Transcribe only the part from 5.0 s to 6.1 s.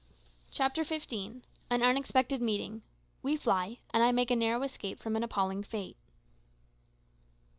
AN APPALLING FATE.